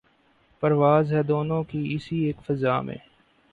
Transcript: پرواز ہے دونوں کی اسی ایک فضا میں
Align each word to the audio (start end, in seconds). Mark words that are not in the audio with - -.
پرواز 0.63 1.13
ہے 1.13 1.21
دونوں 1.23 1.61
کی 1.63 1.83
اسی 1.95 2.19
ایک 2.25 2.37
فضا 2.47 2.79
میں 2.81 2.97